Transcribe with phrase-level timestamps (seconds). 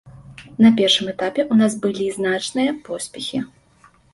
[0.65, 3.47] На першым этапе ў нас былі значныя поспехі.